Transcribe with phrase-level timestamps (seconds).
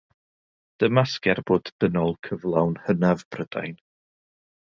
[0.83, 3.79] Dyma sgerbwd dynol cyflawn hynaf Prydain.